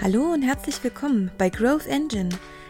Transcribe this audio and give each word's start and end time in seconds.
Hallo 0.00 0.32
und 0.32 0.42
herzlich 0.42 0.84
willkommen 0.84 1.28
bei 1.38 1.50
Growth 1.50 1.88
Engine. 1.88 2.28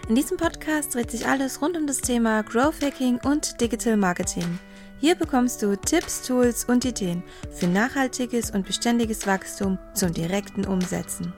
In 0.08 0.14
diesem 0.14 0.38
Podcast 0.38 0.94
dreht 0.94 1.10
sich 1.10 1.26
alles 1.26 1.60
rund 1.60 1.76
um 1.76 1.86
das 1.86 1.98
Thema 1.98 2.42
Growth 2.42 2.82
Hacking 2.82 3.20
und 3.22 3.60
Digital 3.60 3.98
Marketing. 3.98 4.58
Hier 4.98 5.14
bekommst 5.14 5.60
du 5.60 5.76
Tipps, 5.76 6.22
Tools 6.22 6.64
und 6.64 6.86
Ideen 6.86 7.22
für 7.52 7.66
nachhaltiges 7.66 8.50
und 8.50 8.64
beständiges 8.66 9.26
Wachstum 9.26 9.78
zum 9.92 10.14
direkten 10.14 10.64
Umsetzen. 10.64 11.34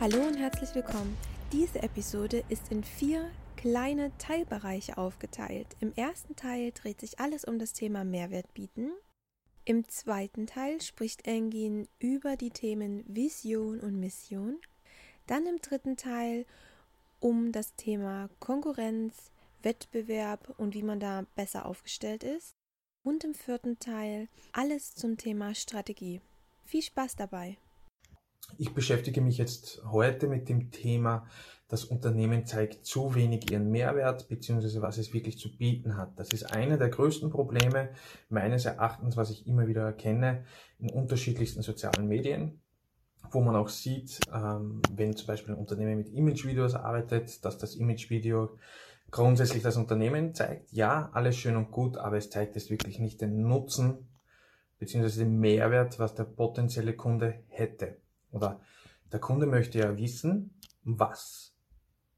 Hallo 0.00 0.18
und 0.26 0.34
herzlich 0.36 0.74
willkommen. 0.74 1.16
Diese 1.52 1.80
Episode 1.80 2.42
ist 2.48 2.72
in 2.72 2.82
vier 2.82 3.30
kleine 3.56 4.10
Teilbereiche 4.18 4.98
aufgeteilt. 4.98 5.68
Im 5.78 5.92
ersten 5.94 6.34
Teil 6.34 6.72
dreht 6.72 6.98
sich 6.98 7.20
alles 7.20 7.44
um 7.44 7.60
das 7.60 7.72
Thema 7.72 8.02
Mehrwert 8.02 8.52
bieten. 8.52 8.90
Im 9.68 9.86
zweiten 9.86 10.46
Teil 10.46 10.80
spricht 10.80 11.26
Engin 11.26 11.88
über 11.98 12.36
die 12.36 12.48
Themen 12.48 13.04
Vision 13.06 13.80
und 13.80 14.00
Mission. 14.00 14.56
Dann 15.26 15.44
im 15.44 15.58
dritten 15.58 15.98
Teil 15.98 16.46
um 17.20 17.52
das 17.52 17.74
Thema 17.74 18.30
Konkurrenz, 18.40 19.30
Wettbewerb 19.62 20.54
und 20.56 20.72
wie 20.72 20.82
man 20.82 21.00
da 21.00 21.26
besser 21.34 21.66
aufgestellt 21.66 22.24
ist. 22.24 22.54
Und 23.02 23.24
im 23.24 23.34
vierten 23.34 23.78
Teil 23.78 24.28
alles 24.52 24.94
zum 24.94 25.18
Thema 25.18 25.54
Strategie. 25.54 26.22
Viel 26.64 26.80
Spaß 26.80 27.16
dabei! 27.16 27.58
Ich 28.56 28.72
beschäftige 28.72 29.20
mich 29.20 29.36
jetzt 29.36 29.84
heute 29.84 30.28
mit 30.28 30.48
dem 30.48 30.70
Thema, 30.70 31.26
das 31.68 31.84
Unternehmen 31.84 32.46
zeigt 32.46 32.86
zu 32.86 33.14
wenig 33.14 33.50
ihren 33.50 33.70
Mehrwert 33.70 34.28
bzw. 34.28 34.80
was 34.80 34.96
es 34.96 35.12
wirklich 35.12 35.38
zu 35.38 35.54
bieten 35.56 35.96
hat. 35.96 36.18
Das 36.18 36.28
ist 36.30 36.44
einer 36.54 36.78
der 36.78 36.88
größten 36.88 37.30
Probleme 37.30 37.90
meines 38.30 38.64
Erachtens, 38.64 39.16
was 39.16 39.30
ich 39.30 39.46
immer 39.46 39.66
wieder 39.66 39.82
erkenne 39.82 40.44
in 40.78 40.90
unterschiedlichsten 40.90 41.60
sozialen 41.60 42.08
Medien, 42.08 42.62
wo 43.30 43.42
man 43.42 43.54
auch 43.54 43.68
sieht, 43.68 44.18
ähm, 44.32 44.80
wenn 44.90 45.14
zum 45.14 45.26
Beispiel 45.26 45.54
ein 45.54 45.60
Unternehmen 45.60 45.98
mit 45.98 46.08
Imagevideos 46.08 46.74
arbeitet, 46.74 47.44
dass 47.44 47.58
das 47.58 47.74
Imagevideo 47.74 48.56
grundsätzlich 49.10 49.62
das 49.62 49.76
Unternehmen 49.76 50.34
zeigt. 50.34 50.72
Ja, 50.72 51.10
alles 51.12 51.36
schön 51.36 51.56
und 51.56 51.70
gut, 51.70 51.98
aber 51.98 52.16
es 52.16 52.30
zeigt 52.30 52.56
es 52.56 52.70
wirklich 52.70 52.98
nicht 52.98 53.20
den 53.20 53.42
Nutzen 53.42 54.08
bzw. 54.78 55.24
den 55.24 55.38
Mehrwert, 55.38 55.98
was 55.98 56.14
der 56.14 56.24
potenzielle 56.24 56.94
Kunde 56.94 57.42
hätte. 57.48 57.98
Oder 58.30 58.60
der 59.12 59.20
Kunde 59.20 59.46
möchte 59.46 59.78
ja 59.78 59.98
wissen, 59.98 60.58
was 60.84 61.47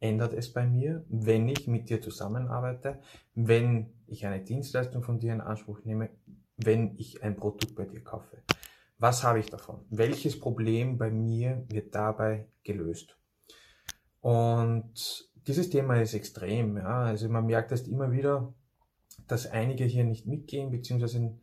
ändert 0.01 0.33
es 0.33 0.53
bei 0.53 0.67
mir, 0.67 1.05
wenn 1.09 1.49
ich 1.49 1.67
mit 1.69 1.91
dir 1.91 2.01
zusammenarbeite, 2.01 3.01
wenn 3.35 3.93
ich 4.07 4.27
eine 4.27 4.43
Dienstleistung 4.43 5.03
von 5.03 5.19
dir 5.19 5.33
in 5.33 5.41
Anspruch 5.41 5.85
nehme, 5.85 6.11
wenn 6.57 6.97
ich 6.99 7.23
ein 7.23 7.37
Produkt 7.37 7.75
bei 7.75 7.85
dir 7.85 8.03
kaufe. 8.03 8.43
Was 8.99 9.23
habe 9.23 9.39
ich 9.39 9.47
davon? 9.47 9.85
Welches 9.91 10.39
Problem 10.39 10.99
bei 10.99 11.11
mir 11.11 11.65
wird 11.69 11.95
dabei 11.95 12.49
gelöst? 12.65 13.17
Und 14.21 15.31
dieses 15.47 15.71
Thema 15.71 16.01
ist 16.01 16.15
extrem. 16.15 16.77
Ja? 16.77 17.05
Also 17.05 17.29
man 17.29 17.47
merkt 17.47 17.71
erst 17.71 17.89
immer 17.89 18.13
wieder, 18.13 18.53
dass 19.27 19.47
einige 19.47 19.85
hier 19.85 20.05
nicht 20.05 20.27
mitgehen, 20.27 20.71
beziehungsweise 20.71 21.39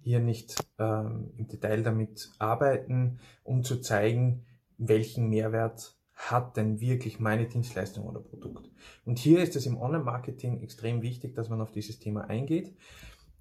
hier 0.00 0.20
nicht 0.20 0.56
ähm, 0.78 1.32
im 1.36 1.48
Detail 1.48 1.82
damit 1.82 2.30
arbeiten, 2.38 3.18
um 3.44 3.62
zu 3.62 3.80
zeigen, 3.80 4.44
welchen 4.78 5.28
Mehrwert 5.28 5.96
hat 6.14 6.56
denn 6.56 6.80
wirklich 6.80 7.20
meine 7.20 7.46
Dienstleistung 7.46 8.06
oder 8.06 8.20
Produkt. 8.20 8.70
Und 9.04 9.18
hier 9.18 9.42
ist 9.42 9.56
es 9.56 9.66
im 9.66 9.80
Online-Marketing 9.80 10.62
extrem 10.62 11.02
wichtig, 11.02 11.34
dass 11.34 11.48
man 11.48 11.60
auf 11.60 11.72
dieses 11.72 11.98
Thema 11.98 12.28
eingeht, 12.28 12.74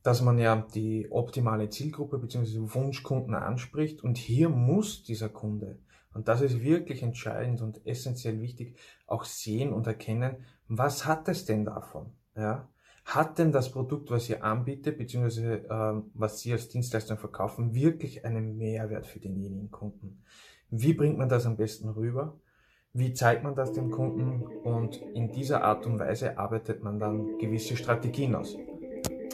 dass 0.03 0.21
man 0.21 0.39
ja 0.39 0.67
die 0.73 1.07
optimale 1.11 1.69
Zielgruppe 1.69 2.17
bzw. 2.17 2.73
Wunschkunden 2.73 3.35
anspricht 3.35 4.03
und 4.03 4.17
hier 4.17 4.49
muss 4.49 5.03
dieser 5.03 5.29
Kunde, 5.29 5.79
und 6.13 6.27
das 6.27 6.41
ist 6.41 6.61
wirklich 6.61 7.03
entscheidend 7.03 7.61
und 7.61 7.85
essentiell 7.85 8.41
wichtig, 8.41 8.77
auch 9.07 9.23
sehen 9.23 9.71
und 9.71 9.87
erkennen, 9.87 10.45
was 10.67 11.05
hat 11.05 11.29
es 11.29 11.45
denn 11.45 11.65
davon? 11.65 12.13
Ja? 12.35 12.67
Hat 13.05 13.39
denn 13.39 13.51
das 13.51 13.71
Produkt, 13.71 14.11
was 14.11 14.29
ihr 14.29 14.43
anbietet, 14.43 14.97
beziehungsweise 14.97 15.65
äh, 15.67 16.01
was 16.13 16.39
Sie 16.39 16.51
als 16.51 16.69
Dienstleistung 16.69 17.17
verkaufen, 17.17 17.73
wirklich 17.73 18.25
einen 18.25 18.57
Mehrwert 18.57 19.07
für 19.07 19.19
denjenigen 19.19 19.71
Kunden? 19.71 20.23
Wie 20.69 20.93
bringt 20.93 21.17
man 21.17 21.27
das 21.27 21.45
am 21.45 21.57
besten 21.57 21.89
rüber? 21.89 22.39
Wie 22.93 23.13
zeigt 23.13 23.43
man 23.43 23.55
das 23.55 23.71
dem 23.71 23.89
Kunden? 23.89 24.43
Und 24.63 25.01
in 25.13 25.31
dieser 25.31 25.63
Art 25.63 25.85
und 25.85 25.99
Weise 25.99 26.37
arbeitet 26.37 26.83
man 26.83 26.99
dann 26.99 27.37
gewisse 27.37 27.77
Strategien 27.77 28.35
aus. 28.35 28.57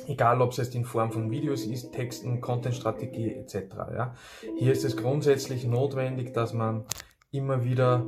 Egal, 0.07 0.41
ob 0.41 0.51
es 0.51 0.57
jetzt 0.57 0.75
in 0.75 0.85
Form 0.85 1.12
von 1.12 1.31
Videos 1.31 1.66
ist, 1.66 1.91
Texten, 1.91 2.40
Content-Strategie 2.40 3.34
etc. 3.34 3.56
Ja. 3.94 4.13
Hier 4.56 4.72
ist 4.72 4.85
es 4.85 4.95
grundsätzlich 4.95 5.66
notwendig, 5.66 6.34
dass 6.34 6.53
man 6.53 6.85
immer 7.31 7.66
wieder 7.66 8.06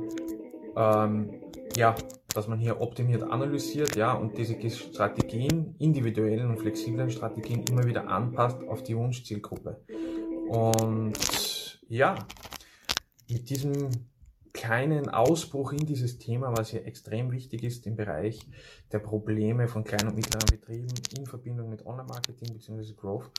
ähm, 0.76 1.40
ja, 1.76 1.94
dass 2.34 2.48
man 2.48 2.58
hier 2.58 2.80
optimiert 2.80 3.22
analysiert, 3.22 3.96
ja, 3.96 4.12
und 4.12 4.38
diese 4.38 4.56
Strategien, 4.70 5.74
individuellen 5.78 6.50
und 6.50 6.58
flexiblen 6.58 7.10
Strategien 7.10 7.64
immer 7.68 7.84
wieder 7.84 8.08
anpasst 8.08 8.62
auf 8.68 8.82
die 8.82 8.96
Wunschzielgruppe. 8.96 9.80
Und 10.48 11.80
ja, 11.88 12.14
mit 13.28 13.50
diesem 13.50 13.88
kleinen 14.52 15.08
Ausbruch 15.08 15.72
in 15.72 15.86
dieses 15.86 16.18
Thema, 16.18 16.56
was 16.56 16.70
hier 16.70 16.86
extrem 16.86 17.30
wichtig 17.32 17.62
ist 17.62 17.86
im 17.86 17.96
Bereich 17.96 18.40
der 18.92 18.98
Probleme 18.98 19.68
von 19.68 19.84
kleinen 19.84 20.08
und 20.08 20.16
mittleren 20.16 20.46
Betrieben 20.50 20.88
in 21.16 21.26
Verbindung 21.26 21.70
mit 21.70 21.86
Online-Marketing 21.86 22.54
bzw. 22.54 22.94
Growth, 22.94 23.30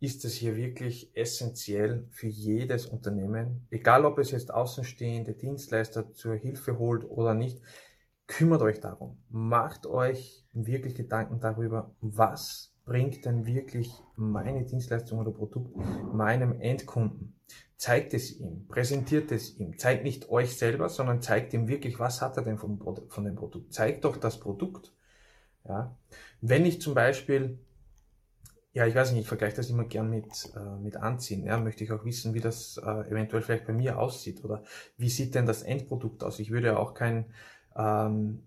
ist 0.00 0.24
es 0.24 0.34
hier 0.34 0.56
wirklich 0.56 1.16
essentiell 1.16 2.08
für 2.10 2.26
jedes 2.26 2.86
Unternehmen, 2.86 3.68
egal 3.70 4.04
ob 4.04 4.18
es 4.18 4.32
jetzt 4.32 4.52
außenstehende 4.52 5.34
Dienstleister 5.34 6.12
zur 6.12 6.34
Hilfe 6.34 6.76
holt 6.78 7.04
oder 7.08 7.34
nicht, 7.34 7.62
kümmert 8.26 8.62
euch 8.62 8.80
darum. 8.80 9.18
Macht 9.28 9.86
euch 9.86 10.44
wirklich 10.52 10.96
Gedanken 10.96 11.38
darüber, 11.38 11.94
was 12.00 12.72
bringt 12.84 13.24
denn 13.24 13.46
wirklich 13.46 13.92
meine 14.16 14.64
Dienstleistung 14.64 15.20
oder 15.20 15.30
Produkt 15.30 15.76
meinem 16.12 16.60
Endkunden. 16.60 17.31
Zeigt 17.82 18.14
es 18.14 18.38
ihm, 18.38 18.68
präsentiert 18.68 19.32
es 19.32 19.58
ihm, 19.58 19.76
zeigt 19.76 20.04
nicht 20.04 20.30
euch 20.30 20.56
selber, 20.56 20.88
sondern 20.88 21.20
zeigt 21.20 21.52
ihm 21.52 21.66
wirklich, 21.66 21.98
was 21.98 22.22
hat 22.22 22.36
er 22.36 22.44
denn 22.44 22.56
von, 22.56 22.78
von 23.08 23.24
dem 23.24 23.34
Produkt. 23.34 23.74
Zeigt 23.74 24.04
doch 24.04 24.16
das 24.18 24.38
Produkt. 24.38 24.92
Ja. 25.68 25.96
Wenn 26.40 26.64
ich 26.64 26.80
zum 26.80 26.94
Beispiel, 26.94 27.58
ja, 28.72 28.86
ich 28.86 28.94
weiß 28.94 29.10
nicht, 29.10 29.22
ich 29.22 29.26
vergleiche 29.26 29.56
das 29.56 29.68
immer 29.68 29.82
gern 29.82 30.10
mit, 30.10 30.28
äh, 30.54 30.78
mit 30.80 30.94
Anziehen, 30.96 31.44
ja, 31.44 31.58
möchte 31.58 31.82
ich 31.82 31.90
auch 31.90 32.04
wissen, 32.04 32.34
wie 32.34 32.40
das 32.40 32.76
äh, 32.76 33.10
eventuell 33.10 33.42
vielleicht 33.42 33.66
bei 33.66 33.72
mir 33.72 33.98
aussieht 33.98 34.44
oder 34.44 34.62
wie 34.96 35.08
sieht 35.08 35.34
denn 35.34 35.46
das 35.46 35.64
Endprodukt 35.64 36.22
aus. 36.22 36.38
Ich 36.38 36.52
würde 36.52 36.68
ja 36.68 36.76
auch 36.76 36.94
kein 36.94 37.32
ähm, 37.74 38.44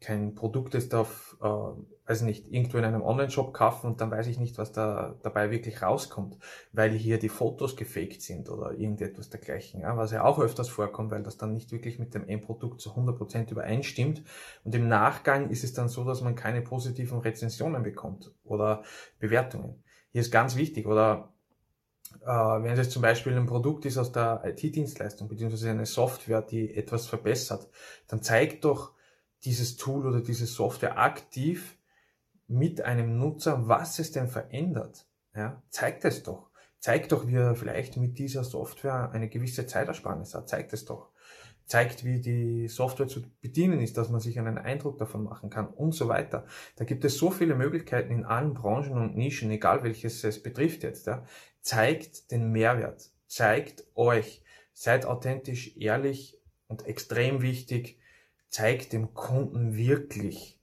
kein 0.00 0.34
Produkt 0.34 0.74
ist 0.74 0.94
auf, 0.94 1.36
äh, 1.42 1.46
weiß 1.46 2.22
nicht, 2.22 2.50
irgendwo 2.50 2.78
in 2.78 2.84
einem 2.84 3.02
Online-Shop 3.02 3.52
kaufen 3.52 3.86
und 3.86 4.00
dann 4.00 4.10
weiß 4.10 4.26
ich 4.28 4.38
nicht, 4.38 4.56
was 4.56 4.72
da 4.72 5.16
dabei 5.22 5.50
wirklich 5.50 5.82
rauskommt, 5.82 6.38
weil 6.72 6.92
hier 6.92 7.18
die 7.18 7.28
Fotos 7.28 7.76
gefaked 7.76 8.22
sind 8.22 8.48
oder 8.48 8.72
irgendetwas 8.72 9.28
dergleichen, 9.28 9.82
ja, 9.82 9.96
was 9.96 10.10
ja 10.10 10.24
auch 10.24 10.38
öfters 10.38 10.70
vorkommt, 10.70 11.10
weil 11.10 11.22
das 11.22 11.36
dann 11.36 11.52
nicht 11.52 11.70
wirklich 11.70 11.98
mit 11.98 12.14
dem 12.14 12.26
Endprodukt 12.26 12.80
zu 12.80 12.90
100% 12.94 13.50
übereinstimmt 13.50 14.22
und 14.64 14.74
im 14.74 14.88
Nachgang 14.88 15.50
ist 15.50 15.64
es 15.64 15.74
dann 15.74 15.88
so, 15.88 16.04
dass 16.04 16.22
man 16.22 16.34
keine 16.34 16.62
positiven 16.62 17.18
Rezensionen 17.18 17.82
bekommt 17.82 18.32
oder 18.42 18.82
Bewertungen. 19.18 19.84
Hier 20.12 20.22
ist 20.22 20.32
ganz 20.32 20.56
wichtig 20.56 20.86
oder 20.86 21.34
äh, 22.22 22.26
wenn 22.26 22.72
es 22.72 22.78
jetzt 22.78 22.92
zum 22.92 23.02
Beispiel 23.02 23.36
ein 23.36 23.46
Produkt 23.46 23.84
ist 23.84 23.98
aus 23.98 24.12
der 24.12 24.42
IT-Dienstleistung, 24.44 25.28
beziehungsweise 25.28 25.70
eine 25.70 25.86
Software, 25.86 26.42
die 26.42 26.74
etwas 26.74 27.06
verbessert, 27.06 27.68
dann 28.08 28.22
zeigt 28.22 28.64
doch 28.64 28.94
dieses 29.44 29.76
Tool 29.76 30.06
oder 30.06 30.20
diese 30.20 30.46
Software 30.46 30.98
aktiv 30.98 31.78
mit 32.46 32.82
einem 32.82 33.18
Nutzer, 33.18 33.68
was 33.68 33.98
es 33.98 34.12
denn 34.12 34.28
verändert. 34.28 35.06
Ja, 35.34 35.62
zeigt 35.70 36.04
es 36.04 36.22
doch. 36.22 36.50
Zeigt 36.80 37.12
doch, 37.12 37.26
wie 37.26 37.36
er 37.36 37.54
vielleicht 37.54 37.96
mit 37.96 38.18
dieser 38.18 38.42
Software 38.42 39.10
eine 39.12 39.28
gewisse 39.28 39.66
Zeitersparnis 39.66 40.34
hat. 40.34 40.48
Zeigt 40.48 40.72
es 40.72 40.84
doch. 40.84 41.10
Zeigt, 41.66 42.04
wie 42.04 42.20
die 42.20 42.66
Software 42.66 43.06
zu 43.06 43.22
bedienen 43.40 43.80
ist, 43.80 43.96
dass 43.96 44.08
man 44.08 44.20
sich 44.20 44.40
einen 44.40 44.58
Eindruck 44.58 44.98
davon 44.98 45.22
machen 45.22 45.50
kann 45.50 45.68
und 45.68 45.92
so 45.92 46.08
weiter. 46.08 46.46
Da 46.76 46.84
gibt 46.84 47.04
es 47.04 47.16
so 47.16 47.30
viele 47.30 47.54
Möglichkeiten 47.54 48.12
in 48.12 48.24
allen 48.24 48.54
Branchen 48.54 48.98
und 48.98 49.14
Nischen, 49.14 49.50
egal 49.52 49.84
welches 49.84 50.24
es 50.24 50.42
betrifft 50.42 50.82
jetzt. 50.82 51.06
Ja. 51.06 51.22
Zeigt 51.60 52.32
den 52.32 52.50
Mehrwert. 52.50 53.12
Zeigt 53.28 53.84
euch. 53.94 54.42
Seid 54.72 55.06
authentisch, 55.06 55.76
ehrlich 55.76 56.40
und 56.66 56.86
extrem 56.86 57.42
wichtig 57.42 57.99
zeig 58.50 58.90
dem 58.90 59.14
Kunden 59.14 59.76
wirklich 59.76 60.60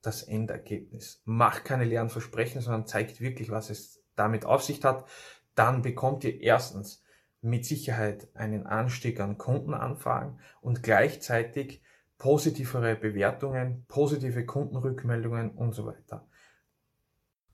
das 0.00 0.22
Endergebnis. 0.22 1.20
Macht 1.24 1.64
keine 1.64 1.84
leeren 1.84 2.08
Versprechen, 2.08 2.60
sondern 2.60 2.86
zeigt 2.86 3.20
wirklich, 3.20 3.50
was 3.50 3.70
es 3.70 4.02
damit 4.14 4.44
auf 4.44 4.62
sich 4.62 4.82
hat. 4.84 5.06
Dann 5.54 5.82
bekommt 5.82 6.24
ihr 6.24 6.40
erstens 6.40 7.02
mit 7.42 7.64
Sicherheit 7.66 8.28
einen 8.34 8.66
Anstieg 8.66 9.20
an 9.20 9.36
Kundenanfragen 9.36 10.40
und 10.60 10.82
gleichzeitig 10.82 11.82
positivere 12.18 12.96
Bewertungen, 12.96 13.84
positive 13.88 14.46
Kundenrückmeldungen 14.46 15.50
und 15.50 15.74
so 15.74 15.86
weiter. 15.86 16.28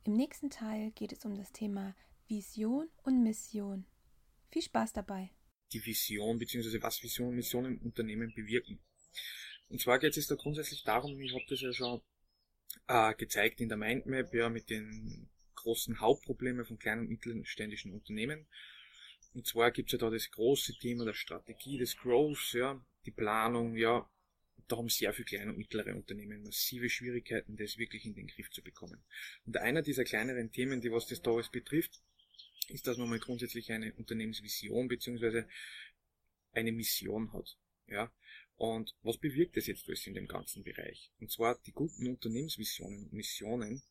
Im 0.05 0.15
nächsten 0.15 0.51
Teil 0.51 0.91
geht 0.93 1.13
es 1.13 1.25
um 1.25 1.35
das 1.35 1.53
Thema 1.53 1.95
Vision 2.29 2.89
und 3.03 3.23
Mission. 3.23 3.87
Viel 4.51 4.63
Spaß 4.63 4.93
dabei. 4.93 5.31
Die 5.73 5.85
Vision 5.85 6.39
bzw. 6.39 6.83
was 6.83 7.03
Vision 7.03 7.29
und 7.29 7.37
Mission 7.37 7.65
im 7.65 7.79
Unternehmen 7.79 8.33
bewirken. 8.35 8.79
Und 9.73 9.81
zwar 9.81 9.99
geht 9.99 10.19
es 10.19 10.27
da 10.27 10.35
grundsätzlich 10.35 10.85
darum, 10.85 11.19
ich 11.19 11.33
habe 11.33 11.47
das 11.49 11.63
ja 11.63 11.73
schon 11.73 12.03
äh, 12.89 13.15
gezeigt 13.15 13.59
in 13.59 13.71
der 13.71 13.79
Mindmap, 13.79 14.35
ja, 14.35 14.51
mit 14.51 14.69
den 14.69 15.31
großen 15.55 15.99
Hauptproblemen 15.99 16.67
von 16.67 16.79
kleinen 16.79 17.01
und 17.01 17.09
mittelständischen 17.09 17.91
Unternehmen. 17.95 18.47
Und 19.33 19.47
zwar 19.47 19.71
gibt 19.71 19.89
es 19.89 19.93
ja 19.93 19.99
da 19.99 20.11
das 20.11 20.31
große 20.31 20.75
Thema 20.75 21.07
der 21.07 21.15
Strategie 21.15 21.79
des 21.79 21.97
Growths, 21.97 22.53
ja, 22.53 22.85
die 23.07 23.13
Planung, 23.13 23.75
ja, 23.75 24.07
da 24.69 24.77
haben 24.77 24.91
sehr 24.91 25.15
viele 25.15 25.25
kleine 25.25 25.53
und 25.53 25.57
mittlere 25.57 25.97
Unternehmen 25.97 26.43
massive 26.43 26.91
Schwierigkeiten, 26.91 27.57
das 27.57 27.79
wirklich 27.79 28.05
in 28.05 28.15
den 28.15 28.27
Griff 28.27 28.51
zu 28.51 28.63
bekommen. 28.63 29.03
Und 29.47 29.57
einer 29.57 29.81
dieser 29.81 30.05
kleineren 30.05 30.53
Themen, 30.53 30.83
die 30.83 30.93
was 30.93 31.07
das 31.07 31.23
da 31.23 31.31
alles 31.31 31.51
betrifft, 31.51 32.03
ist, 32.69 32.87
dass 32.87 32.99
man 32.99 33.09
mal 33.09 33.19
grundsätzlich 33.19 33.73
eine 33.73 33.95
Unternehmensvision 33.95 34.89
bzw. 34.89 35.45
eine 36.53 36.73
Mission 36.73 37.33
hat. 37.33 37.57
Ja? 37.87 38.13
Und 38.62 38.94
was 39.03 39.19
bewirkt 39.19 39.56
das 39.56 39.67
jetzt 39.67 39.88
alles 39.88 40.06
in 40.06 40.14
dem 40.14 40.29
ganzen 40.29 40.62
Bereich? 40.62 41.11
Und 41.19 41.32
zwar 41.32 41.59
die 41.67 41.73
guten 41.73 42.06
Unternehmensvisionen 42.06 43.06
und 43.06 43.12
Missionen 43.12 43.82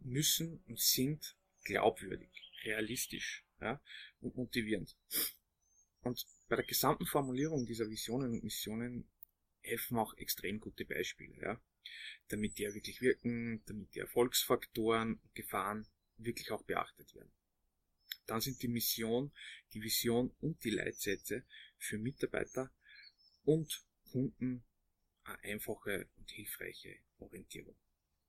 müssen 0.00 0.60
und 0.66 0.80
sind 0.80 1.36
glaubwürdig, 1.62 2.30
realistisch 2.64 3.44
ja, 3.60 3.80
und 4.20 4.34
motivierend. 4.34 4.96
Und 6.00 6.26
bei 6.48 6.56
der 6.56 6.64
gesamten 6.64 7.06
Formulierung 7.06 7.64
dieser 7.64 7.88
Visionen 7.88 8.32
und 8.32 8.42
Missionen 8.42 9.08
helfen 9.60 9.98
auch 9.98 10.14
extrem 10.14 10.58
gute 10.58 10.84
Beispiele, 10.84 11.40
ja, 11.40 11.62
damit 12.30 12.58
die 12.58 12.64
ja 12.64 12.74
wirklich 12.74 13.00
wirken, 13.00 13.62
damit 13.66 13.94
die 13.94 14.00
Erfolgsfaktoren, 14.00 15.20
Gefahren 15.34 15.86
wirklich 16.16 16.50
auch 16.50 16.64
beachtet 16.64 17.14
werden. 17.14 17.30
Dann 18.26 18.40
sind 18.40 18.60
die 18.64 18.68
Mission, 18.68 19.30
die 19.74 19.80
Vision 19.80 20.34
und 20.40 20.64
die 20.64 20.70
Leitsätze 20.70 21.44
für 21.76 21.98
Mitarbeiter 21.98 22.72
und 23.48 23.82
Kunden 24.12 24.62
eine 25.24 25.42
einfache 25.42 26.06
und 26.18 26.30
hilfreiche 26.30 26.96
Orientierung. 27.18 27.74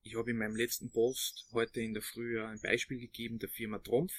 Ich 0.01 0.15
habe 0.15 0.31
in 0.31 0.37
meinem 0.37 0.55
letzten 0.55 0.91
Post 0.91 1.45
heute 1.51 1.81
in 1.81 1.93
der 1.93 2.01
Früh 2.01 2.41
ein 2.41 2.61
Beispiel 2.61 2.99
gegeben 2.99 3.37
der 3.37 3.49
Firma 3.49 3.79
Trumpf, 3.79 4.13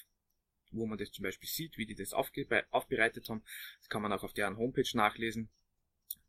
wo 0.73 0.87
man 0.87 0.99
das 0.99 1.11
zum 1.11 1.23
Beispiel 1.23 1.49
sieht, 1.49 1.79
wie 1.79 1.87
die 1.87 1.95
das 1.95 2.13
aufbereitet 2.13 3.31
haben. 3.31 3.43
Das 3.79 3.89
kann 3.89 4.03
man 4.03 4.13
auch 4.13 4.23
auf 4.25 4.35
deren 4.35 4.59
Homepage 4.59 4.85
nachlesen. 4.93 5.49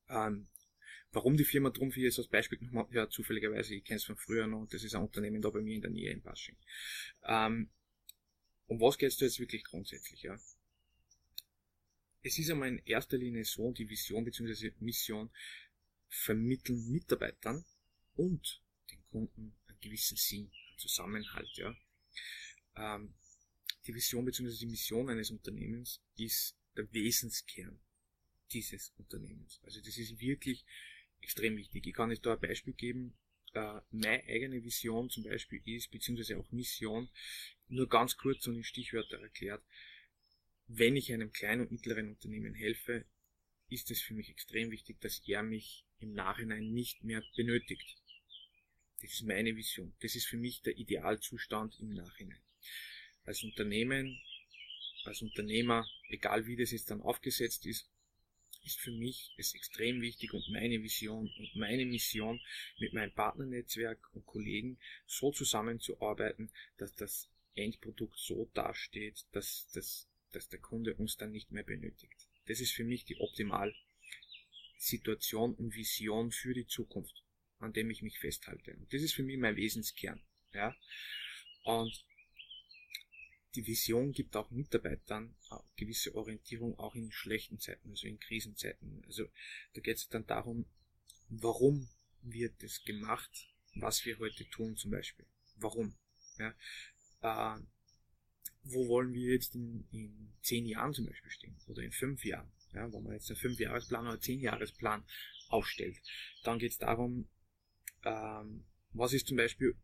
Ähm, 0.07 0.47
warum 1.11 1.35
die 1.35 1.43
Firma 1.43 1.71
Trumpf 1.71 1.95
hier 1.95 2.07
ist 2.07 2.19
als 2.19 2.29
Beispiel 2.29 2.57
ja, 2.91 3.09
zufälligerweise, 3.09 3.75
ich 3.75 3.83
kenne 3.83 3.97
es 3.97 4.05
von 4.05 4.15
früher 4.15 4.47
noch, 4.47 4.67
das 4.67 4.85
ist 4.85 4.95
ein 4.95 5.03
Unternehmen 5.03 5.41
da 5.41 5.49
bei 5.49 5.59
mir 5.59 5.75
in 5.75 5.81
der 5.81 5.91
Nähe 5.91 6.11
in 6.11 6.21
Pasching. 6.21 6.55
Ähm, 7.23 7.69
um 8.67 8.79
was 8.79 8.97
geht 8.97 9.09
es 9.09 9.17
da 9.17 9.25
jetzt 9.25 9.39
wirklich 9.39 9.65
grundsätzlich? 9.65 10.21
Ja? 10.21 10.39
Es 12.23 12.37
ist 12.37 12.51
einmal 12.51 12.69
in 12.69 12.77
erster 12.85 13.17
Linie 13.17 13.45
so, 13.45 13.71
die 13.71 13.89
Vision 13.89 14.23
bzw. 14.23 14.71
Mission 14.79 15.31
vermitteln 16.07 16.91
Mitarbeitern 16.91 17.65
und 18.15 18.61
den 18.91 19.03
Kunden 19.09 19.55
einen 19.67 19.79
gewissen 19.79 20.17
Sinn, 20.17 20.51
einen 20.69 20.77
Zusammenhalt. 20.77 21.49
Ja? 21.55 21.75
Ähm, 22.75 23.15
die 23.87 23.95
Vision 23.95 24.25
bzw. 24.25 24.55
die 24.55 24.67
Mission 24.67 25.09
eines 25.09 25.31
Unternehmens 25.31 25.99
ist 26.15 26.55
der 26.75 26.91
Wesenskern 26.93 27.79
dieses 28.51 28.93
Unternehmens. 28.97 29.59
Also 29.63 29.79
das 29.81 29.97
ist 29.97 30.19
wirklich 30.19 30.65
extrem 31.21 31.57
wichtig. 31.57 31.87
Ich 31.87 31.93
kann 31.93 32.11
jetzt 32.11 32.25
da 32.25 32.33
ein 32.33 32.39
Beispiel 32.39 32.73
geben. 32.73 33.17
Äh, 33.53 33.81
meine 33.89 34.23
eigene 34.25 34.63
Vision 34.63 35.09
zum 35.09 35.23
Beispiel 35.23 35.61
ist, 35.65 35.89
beziehungsweise 35.89 36.37
auch 36.37 36.51
Mission, 36.51 37.09
nur 37.67 37.89
ganz 37.89 38.15
kurz 38.17 38.45
und 38.47 38.55
in 38.55 38.63
Stichwörter 38.63 39.19
erklärt, 39.19 39.63
wenn 40.77 40.95
ich 40.95 41.11
einem 41.11 41.31
kleinen 41.31 41.61
und 41.61 41.71
mittleren 41.71 42.09
Unternehmen 42.09 42.53
helfe, 42.53 43.05
ist 43.69 43.91
es 43.91 44.01
für 44.01 44.13
mich 44.13 44.29
extrem 44.29 44.71
wichtig, 44.71 44.99
dass 45.01 45.21
er 45.27 45.43
mich 45.43 45.85
im 45.99 46.13
Nachhinein 46.13 46.71
nicht 46.71 47.03
mehr 47.03 47.23
benötigt. 47.35 47.97
Das 49.01 49.11
ist 49.11 49.23
meine 49.23 49.55
Vision. 49.55 49.93
Das 50.01 50.15
ist 50.15 50.27
für 50.27 50.37
mich 50.37 50.61
der 50.61 50.77
Idealzustand 50.77 51.79
im 51.79 51.93
Nachhinein 51.93 52.41
als 53.25 53.43
Unternehmen, 53.43 54.19
als 55.05 55.21
Unternehmer, 55.21 55.87
egal 56.09 56.45
wie 56.45 56.55
das 56.55 56.71
jetzt 56.71 56.91
dann 56.91 57.01
aufgesetzt 57.01 57.65
ist, 57.65 57.89
ist 58.63 58.79
für 58.79 58.91
mich 58.91 59.33
es 59.37 59.55
extrem 59.55 60.01
wichtig 60.01 60.33
und 60.33 60.47
meine 60.49 60.83
Vision 60.83 61.31
und 61.37 61.55
meine 61.55 61.85
Mission 61.85 62.39
mit 62.79 62.93
meinem 62.93 63.11
Partnernetzwerk 63.11 63.99
und 64.13 64.25
Kollegen 64.25 64.77
so 65.07 65.31
zusammenzuarbeiten, 65.31 66.51
dass 66.77 66.93
das 66.93 67.29
Endprodukt 67.55 68.17
so 68.19 68.49
dasteht, 68.53 69.25
dass, 69.31 69.67
dass, 69.73 70.07
dass 70.31 70.49
der 70.49 70.59
Kunde 70.59 70.95
uns 70.95 71.17
dann 71.17 71.31
nicht 71.31 71.51
mehr 71.51 71.63
benötigt. 71.63 72.27
Das 72.47 72.59
ist 72.59 72.73
für 72.73 72.83
mich 72.83 73.05
die 73.05 73.17
optimal 73.17 73.73
Situation 74.77 75.53
und 75.53 75.75
Vision 75.75 76.31
für 76.31 76.53
die 76.53 76.67
Zukunft, 76.67 77.23
an 77.59 77.73
dem 77.73 77.89
ich 77.89 78.01
mich 78.01 78.19
festhalte. 78.19 78.73
Und 78.73 78.91
das 78.93 79.01
ist 79.01 79.13
für 79.13 79.23
mich 79.23 79.37
mein 79.37 79.55
Wesenskern. 79.55 80.21
Ja? 80.53 80.75
Und 81.63 82.05
die 83.55 83.67
Vision 83.67 84.11
gibt 84.13 84.35
auch 84.35 84.49
Mitarbeitern 84.49 85.35
gewisse 85.75 86.15
Orientierung 86.15 86.79
auch 86.79 86.95
in 86.95 87.11
schlechten 87.11 87.59
Zeiten, 87.59 87.89
also 87.89 88.07
in 88.07 88.19
Krisenzeiten. 88.19 89.03
Also 89.05 89.29
da 89.73 89.81
geht 89.81 89.97
es 89.97 90.07
dann 90.07 90.25
darum, 90.25 90.65
warum 91.27 91.89
wird 92.21 92.63
es 92.63 92.83
gemacht, 92.83 93.47
was 93.75 94.05
wir 94.05 94.19
heute 94.19 94.49
tun 94.49 94.77
zum 94.77 94.91
Beispiel. 94.91 95.25
Warum? 95.57 95.95
Ja, 96.37 96.55
äh, 97.21 97.61
wo 98.63 98.87
wollen 98.87 99.13
wir 99.13 99.33
jetzt 99.33 99.55
in, 99.55 99.85
in 99.91 100.33
zehn 100.41 100.65
Jahren 100.65 100.93
zum 100.93 101.05
Beispiel 101.05 101.31
stehen 101.31 101.55
oder 101.67 101.81
in 101.81 101.91
fünf 101.91 102.23
Jahren? 102.23 102.51
Ja, 102.73 102.91
wenn 102.91 103.03
man 103.03 103.13
jetzt 103.13 103.29
einen 103.29 103.39
Fünfjahresplan 103.39 104.07
oder 104.07 104.19
Zehnjahresplan 104.19 105.03
aufstellt, 105.49 105.97
dann 106.43 106.59
geht 106.59 106.71
es 106.71 106.77
darum, 106.77 107.27
ähm, 108.05 108.63
was 108.93 109.13
ist 109.13 109.27
zum 109.27 109.37
Beispiel 109.37 109.75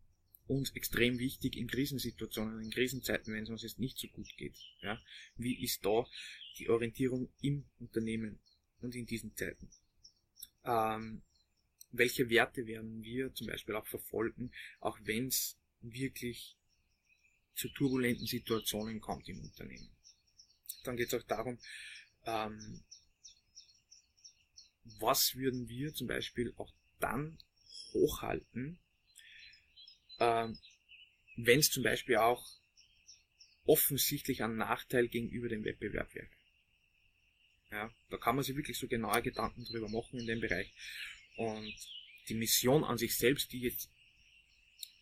uns 0.47 0.71
extrem 0.71 1.19
wichtig 1.19 1.57
in 1.57 1.67
Krisensituationen, 1.67 2.63
in 2.63 2.71
Krisenzeiten, 2.71 3.33
wenn 3.33 3.43
es 3.43 3.49
uns 3.49 3.63
jetzt 3.63 3.79
nicht 3.79 3.97
so 3.97 4.07
gut 4.07 4.29
geht. 4.37 4.55
Ja? 4.81 5.01
Wie 5.35 5.61
ist 5.61 5.85
da 5.85 6.05
die 6.57 6.69
Orientierung 6.69 7.29
im 7.41 7.65
Unternehmen 7.79 8.39
und 8.79 8.95
in 8.95 9.05
diesen 9.05 9.35
Zeiten? 9.35 9.69
Ähm, 10.63 11.21
welche 11.91 12.29
Werte 12.29 12.65
werden 12.67 13.01
wir 13.03 13.33
zum 13.33 13.47
Beispiel 13.47 13.75
auch 13.75 13.87
verfolgen, 13.87 14.51
auch 14.79 14.97
wenn 15.03 15.27
es 15.27 15.57
wirklich 15.81 16.56
zu 17.57 17.69
turbulenten 17.69 18.25
Situationen 18.25 19.01
kommt 19.01 19.27
im 19.27 19.41
Unternehmen? 19.41 19.89
Dann 20.83 20.95
geht 20.95 21.07
es 21.07 21.13
auch 21.15 21.27
darum, 21.27 21.59
ähm, 22.25 22.83
was 24.99 25.35
würden 25.35 25.67
wir 25.67 25.93
zum 25.93 26.07
Beispiel 26.07 26.53
auch 26.57 26.73
dann 26.99 27.37
hochhalten, 27.93 28.79
ähm, 30.19 30.57
wenn 31.35 31.59
es 31.59 31.69
zum 31.69 31.83
Beispiel 31.83 32.17
auch 32.17 32.47
offensichtlich 33.65 34.43
ein 34.43 34.55
Nachteil 34.55 35.07
gegenüber 35.07 35.49
dem 35.49 35.65
Wettbewerb 35.65 36.13
wäre. 36.15 36.29
Ja, 37.69 37.93
da 38.09 38.17
kann 38.17 38.35
man 38.35 38.45
sich 38.45 38.55
wirklich 38.55 38.77
so 38.77 38.87
genaue 38.87 39.21
Gedanken 39.21 39.65
drüber 39.65 39.89
machen 39.89 40.19
in 40.19 40.27
dem 40.27 40.39
Bereich. 40.39 40.73
Und 41.35 41.75
die 42.29 42.35
Mission 42.35 42.85
an 42.85 42.97
sich 42.97 43.17
selbst, 43.17 43.51
die 43.51 43.59
jetzt 43.59 43.89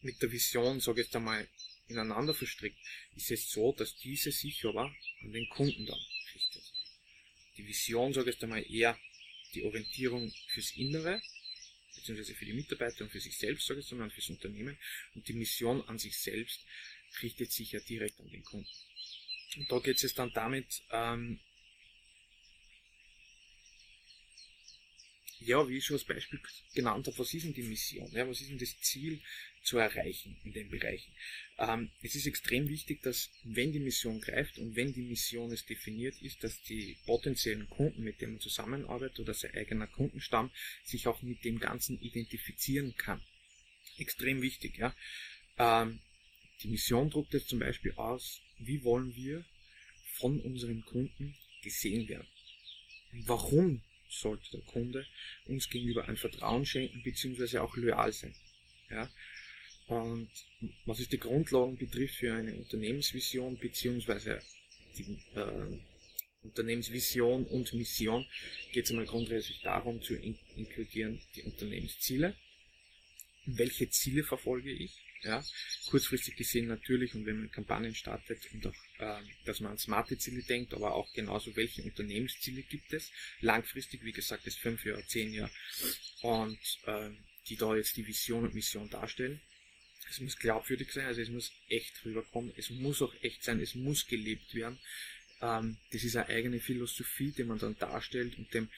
mit 0.01 0.21
der 0.21 0.31
Vision, 0.31 0.79
sage 0.79 1.01
ich 1.01 1.07
jetzt 1.07 1.15
einmal, 1.15 1.47
ineinander 1.87 2.33
verstrickt, 2.33 2.77
ist 3.15 3.31
es 3.31 3.49
so, 3.51 3.73
dass 3.73 3.95
diese 3.97 4.31
sich 4.31 4.65
aber 4.65 4.93
an 5.21 5.31
den 5.31 5.47
Kunden 5.49 5.85
dann 5.85 5.99
richtet. 6.33 6.63
Die 7.57 7.67
Vision, 7.67 8.13
sage 8.13 8.31
ich 8.31 8.43
einmal, 8.43 8.65
eher 8.69 8.97
die 9.53 9.63
Orientierung 9.63 10.33
fürs 10.47 10.75
Innere 10.75 11.21
beziehungsweise 11.95 12.35
für 12.35 12.45
die 12.45 12.53
Mitarbeiter 12.53 13.03
und 13.03 13.09
für 13.09 13.19
sich 13.19 13.37
selbst, 13.37 13.65
sage 13.65 13.79
ich, 13.79 13.87
sondern 13.87 14.11
fürs 14.11 14.29
Unternehmen. 14.29 14.77
Und 15.15 15.27
die 15.27 15.33
Mission 15.33 15.81
an 15.87 15.97
sich 15.97 16.17
selbst 16.17 16.61
richtet 17.21 17.51
sich 17.51 17.71
ja 17.71 17.79
direkt 17.79 18.19
an 18.19 18.29
den 18.29 18.43
Kunden. 18.43 18.69
Und 19.57 19.71
da 19.71 19.79
geht 19.79 20.03
es 20.03 20.13
dann 20.13 20.31
damit, 20.33 20.83
ähm, 20.91 21.39
ja, 25.45 25.67
wie 25.67 25.77
ich 25.77 25.85
schon 25.85 25.95
als 25.95 26.05
Beispiel 26.05 26.39
genannt 26.73 27.07
habe, 27.07 27.17
was 27.17 27.33
ist 27.33 27.45
denn 27.45 27.53
die 27.53 27.63
Mission? 27.63 28.09
Ja, 28.11 28.27
was 28.27 28.41
ist 28.41 28.49
denn 28.49 28.57
das 28.57 28.79
Ziel 28.81 29.21
zu 29.63 29.77
erreichen 29.77 30.37
in 30.43 30.53
den 30.53 30.69
Bereichen? 30.69 31.11
Ähm, 31.57 31.89
es 32.01 32.15
ist 32.15 32.27
extrem 32.27 32.67
wichtig, 32.67 33.01
dass 33.01 33.29
wenn 33.43 33.71
die 33.71 33.79
Mission 33.79 34.21
greift 34.21 34.57
und 34.57 34.75
wenn 34.75 34.93
die 34.93 35.01
Mission 35.01 35.51
es 35.51 35.65
definiert 35.65 36.15
ist, 36.21 36.43
dass 36.43 36.61
die 36.63 36.97
potenziellen 37.05 37.69
Kunden, 37.69 38.03
mit 38.03 38.21
denen 38.21 38.33
man 38.33 38.41
zusammenarbeitet 38.41 39.19
oder 39.19 39.33
sein 39.33 39.53
eigener 39.55 39.87
Kundenstamm 39.87 40.51
sich 40.83 41.07
auch 41.07 41.21
mit 41.21 41.43
dem 41.43 41.59
Ganzen 41.59 41.99
identifizieren 42.01 42.95
kann. 42.97 43.21
Extrem 43.97 44.41
wichtig, 44.41 44.77
ja. 44.77 44.95
Ähm, 45.57 45.99
die 46.63 46.67
Mission 46.67 47.09
druckt 47.09 47.33
jetzt 47.33 47.49
zum 47.49 47.59
Beispiel 47.59 47.93
aus, 47.93 48.41
wie 48.59 48.83
wollen 48.83 49.15
wir 49.15 49.45
von 50.17 50.39
unseren 50.39 50.83
Kunden 50.85 51.35
gesehen 51.63 52.07
werden? 52.07 52.27
Warum 53.25 53.81
sollte 54.19 54.51
der 54.51 54.61
Kunde 54.61 55.05
uns 55.45 55.69
gegenüber 55.69 56.07
ein 56.07 56.17
Vertrauen 56.17 56.65
schenken 56.65 57.03
bzw. 57.03 57.59
auch 57.59 57.75
loyal 57.75 58.11
sein. 58.11 58.35
Ja? 58.89 59.09
Und 59.87 60.29
was 60.85 60.99
es 60.99 61.09
die 61.09 61.19
Grundlagen 61.19 61.77
betrifft 61.77 62.15
für 62.15 62.33
eine 62.33 62.55
Unternehmensvision 62.55 63.57
bzw. 63.57 64.39
die 64.97 65.17
äh, 65.35 65.79
Unternehmensvision 66.43 67.45
und 67.45 67.73
Mission 67.73 68.25
geht 68.71 68.85
es 68.85 68.91
einmal 68.91 69.05
grundsätzlich 69.05 69.61
darum 69.61 70.01
zu 70.01 70.15
in 70.15 70.37
inkludieren 70.55 71.21
die 71.35 71.43
Unternehmensziele. 71.43 72.35
Welche 73.45 73.89
Ziele 73.89 74.23
verfolge 74.23 74.71
ich? 74.71 75.04
Ja, 75.23 75.43
kurzfristig 75.87 76.35
gesehen 76.35 76.67
natürlich 76.67 77.15
und 77.15 77.25
wenn 77.25 77.39
man 77.39 77.51
Kampagnen 77.51 77.95
startet 77.95 78.39
und 78.53 78.67
auch, 78.67 78.75
äh, 78.99 79.23
dass 79.45 79.59
man 79.59 79.71
an 79.71 79.77
smarte 79.77 80.17
Ziele 80.17 80.43
denkt, 80.43 80.73
aber 80.73 80.93
auch 80.93 81.11
genauso, 81.13 81.55
welche 81.55 81.81
Unternehmensziele 81.81 82.61
gibt 82.61 82.93
es. 82.93 83.11
Langfristig, 83.41 84.03
wie 84.03 84.11
gesagt, 84.11 84.45
ist 84.45 84.59
fünf 84.59 84.85
Jahre, 84.85 85.05
zehn 85.07 85.33
Jahre 85.33 85.51
und 86.21 86.59
äh, 86.85 87.09
die 87.47 87.55
da 87.55 87.75
jetzt 87.75 87.97
die 87.97 88.05
Vision 88.05 88.43
und 88.43 88.53
Mission 88.53 88.89
darstellen. 88.89 89.41
Es 90.09 90.19
muss 90.19 90.37
glaubwürdig 90.37 90.91
sein, 90.91 91.05
also 91.05 91.21
es 91.21 91.29
muss 91.29 91.51
echt 91.69 92.05
rüberkommen, 92.05 92.53
es 92.57 92.69
muss 92.69 93.01
auch 93.01 93.13
echt 93.23 93.43
sein, 93.43 93.59
es 93.59 93.73
muss 93.73 94.05
gelebt 94.05 94.53
werden. 94.53 94.79
Ähm, 95.41 95.77
das 95.91 96.03
ist 96.03 96.15
eine 96.15 96.27
eigene 96.27 96.59
Philosophie, 96.59 97.31
die 97.31 97.43
man 97.43 97.57
dann 97.57 97.77
darstellt 97.77 98.37
und 98.37 98.53
dem 98.53 98.69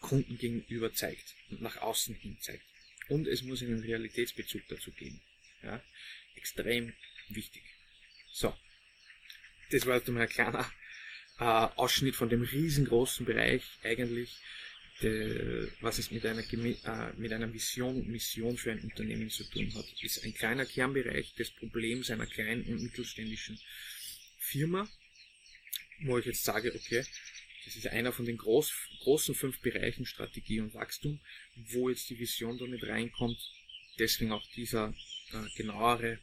Kunden 0.00 0.36
gegenüber 0.36 0.92
zeigt 0.92 1.34
und 1.50 1.62
nach 1.62 1.76
außen 1.76 2.14
hin 2.16 2.36
zeigt. 2.40 2.64
Und 3.08 3.26
es 3.26 3.42
muss 3.42 3.62
einen 3.62 3.82
Realitätsbezug 3.82 4.62
dazu 4.68 4.90
geben. 4.92 5.20
Ja? 5.62 5.82
Extrem 6.34 6.92
wichtig. 7.28 7.62
So, 8.32 8.54
das 9.70 9.86
war 9.86 9.96
jetzt 9.96 10.08
mal 10.08 10.22
ein 10.22 10.28
kleiner 10.28 10.70
äh, 11.38 11.44
Ausschnitt 11.44 12.16
von 12.16 12.28
dem 12.28 12.42
riesengroßen 12.42 13.26
Bereich 13.26 13.62
eigentlich, 13.82 14.36
de, 15.00 15.68
was 15.80 15.98
es 15.98 16.10
mit 16.10 16.24
einer, 16.26 16.42
äh, 16.42 17.12
mit 17.16 17.32
einer 17.32 17.52
Vision 17.52 18.06
Mission 18.06 18.56
für 18.56 18.72
ein 18.72 18.80
Unternehmen 18.80 19.30
zu 19.30 19.44
tun 19.44 19.72
hat. 19.74 19.84
Ist 20.02 20.24
ein 20.24 20.34
kleiner 20.34 20.66
Kernbereich 20.66 21.34
des 21.34 21.50
Problems 21.50 22.10
einer 22.10 22.26
kleinen 22.26 22.64
und 22.66 22.82
mittelständischen 22.82 23.58
Firma, 24.38 24.88
wo 26.04 26.18
ich 26.18 26.26
jetzt 26.26 26.44
sage, 26.44 26.74
okay, 26.74 27.04
das 27.64 27.76
ist 27.76 27.86
einer 27.86 28.12
von 28.12 28.26
den 28.26 28.36
groß, 28.36 28.72
großen 29.00 29.34
fünf 29.34 29.60
Bereichen 29.60 30.04
Strategie 30.04 30.60
und 30.60 30.74
Wachstum, 30.74 31.20
wo 31.56 31.88
jetzt 31.88 32.10
die 32.10 32.18
Vision 32.18 32.58
da 32.58 32.66
mit 32.66 32.82
reinkommt. 32.84 33.38
Deswegen 33.98 34.32
auch 34.32 34.46
dieser 34.52 34.94
äh, 35.32 35.48
genauere 35.56 36.18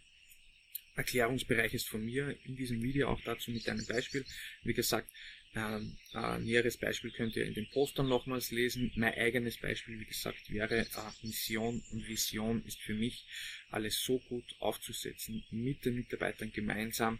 Erklärungsbereich 0.95 1.73
ist 1.73 1.87
von 1.87 2.03
mir 2.03 2.35
in 2.45 2.55
diesem 2.55 2.81
Video 2.83 3.07
auch 3.09 3.21
dazu 3.21 3.51
mit 3.51 3.67
einem 3.69 3.85
Beispiel. 3.85 4.25
Wie 4.63 4.73
gesagt, 4.73 5.09
ähm, 5.55 5.97
ein 6.13 6.43
näheres 6.43 6.77
Beispiel 6.77 7.11
könnt 7.11 7.35
ihr 7.35 7.45
in 7.45 7.53
den 7.53 7.69
Postern 7.69 8.07
nochmals 8.07 8.51
lesen. 8.51 8.91
Mein 8.95 9.15
eigenes 9.15 9.57
Beispiel, 9.57 9.99
wie 9.99 10.05
gesagt, 10.05 10.51
wäre 10.51 10.79
äh, 10.79 10.85
Mission 11.23 11.81
und 11.91 12.07
Vision 12.07 12.63
ist 12.65 12.79
für 12.81 12.93
mich 12.93 13.25
alles 13.71 14.03
so 14.03 14.19
gut 14.19 14.55
aufzusetzen, 14.59 15.43
mit 15.49 15.85
den 15.85 15.95
Mitarbeitern 15.95 16.51
gemeinsam 16.51 17.19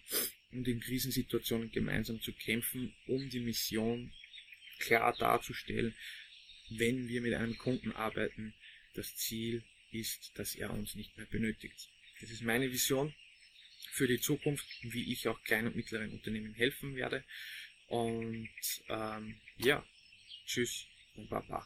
und 0.51 0.67
in 0.67 0.79
Krisensituationen 0.79 1.72
gemeinsam 1.72 2.22
zu 2.22 2.34
kämpfen, 2.34 2.93
um 3.08 3.29
die 3.29 3.39
Mission 3.39 4.12
klar 4.79 5.15
darzustellen, 5.17 5.96
wenn 6.69 7.08
wir 7.08 7.22
mit 7.22 7.34
einem 7.34 7.58
Kunden 7.58 7.91
arbeiten, 7.93 8.53
das 8.93 9.15
Ziel 9.15 9.63
ist, 9.91 10.38
dass 10.38 10.55
er 10.55 10.72
uns 10.72 10.96
nicht 10.96 11.17
mehr 11.17 11.27
benötigt. 11.27 11.89
Das 12.22 12.29
ist 12.29 12.41
meine 12.43 12.72
Vision 12.72 13.13
für 13.91 14.08
die 14.08 14.19
Zukunft, 14.19 14.65
wie 14.81 15.12
ich 15.12 15.27
auch 15.27 15.41
kleinen 15.43 15.67
und 15.67 15.75
mittleren 15.75 16.12
Unternehmen 16.12 16.53
helfen 16.53 16.96
werde. 16.96 17.24
Und 17.88 18.50
ähm, 18.89 19.39
ja, 19.58 19.84
tschüss 20.46 20.86
und 21.15 21.29
baba. 21.29 21.65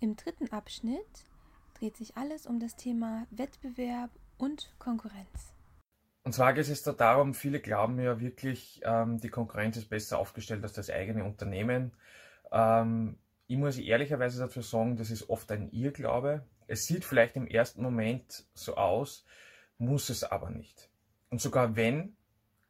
Im 0.00 0.16
dritten 0.16 0.48
Abschnitt 0.50 1.24
dreht 1.78 1.96
sich 1.96 2.16
alles 2.16 2.46
um 2.46 2.60
das 2.60 2.76
Thema 2.76 3.26
Wettbewerb 3.30 4.10
und 4.36 4.74
Konkurrenz. 4.78 5.54
Und 6.24 6.32
zwar 6.34 6.54
geht 6.54 6.68
es 6.68 6.82
da 6.82 6.92
darum, 6.92 7.34
viele 7.34 7.60
glauben 7.60 7.98
ja 8.00 8.18
wirklich, 8.18 8.80
ähm, 8.84 9.20
die 9.20 9.28
Konkurrenz 9.28 9.76
ist 9.76 9.90
besser 9.90 10.18
aufgestellt 10.18 10.62
als 10.62 10.72
das 10.72 10.88
eigene 10.88 11.24
Unternehmen. 11.24 11.92
Ähm, 12.50 13.18
ich 13.46 13.58
muss 13.58 13.78
ehrlicherweise 13.78 14.40
dazu 14.40 14.62
sagen, 14.62 14.96
das 14.96 15.10
ist 15.10 15.28
oft 15.28 15.50
ein 15.52 15.70
Irrglaube. 15.70 16.46
Es 16.66 16.86
sieht 16.86 17.04
vielleicht 17.04 17.36
im 17.36 17.46
ersten 17.46 17.82
Moment 17.82 18.44
so 18.54 18.76
aus, 18.76 19.24
muss 19.78 20.08
es 20.08 20.24
aber 20.24 20.50
nicht. 20.50 20.90
Und 21.30 21.40
sogar 21.40 21.76
wenn, 21.76 22.16